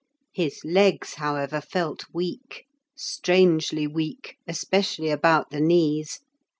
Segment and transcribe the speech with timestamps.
[0.33, 2.65] His legs, however, felt weak;
[2.97, 6.21] strangely weak, especially about the knees.